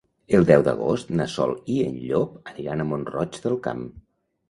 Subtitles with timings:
[0.37, 3.89] El deu d'agost na Sol i en Llop aniran a Mont-roig del Camp.